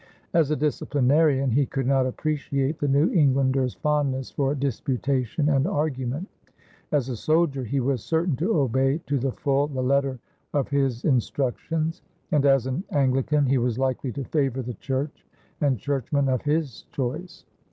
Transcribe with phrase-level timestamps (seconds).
[0.33, 6.27] As a disciplinarian, he could not appreciate the New Englander's fondness for disputation and argument;
[6.91, 10.17] as a soldier, he was certain to obey to the full the letter
[10.55, 12.01] of his instructions;
[12.31, 15.23] and, as an Anglican, he was likely to favor the church
[15.61, 17.45] and churchmen of his choice.